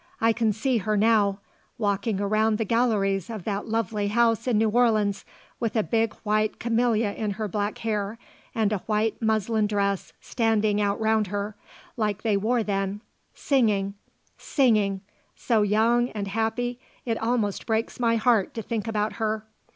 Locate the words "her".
0.79-0.97, 7.37-7.47, 11.27-11.55, 19.21-19.45